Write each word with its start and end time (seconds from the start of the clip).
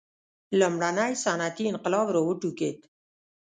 لومړنی 0.59 1.11
صنعتي 1.23 1.65
انقلاب 1.71 2.07
را 2.13 2.21
وټوکېد. 2.25 2.77